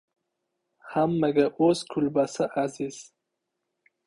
•Hammaga 0.93 1.45
o‘z 1.67 1.83
kulbasi 1.93 2.49
aziz. 2.63 2.99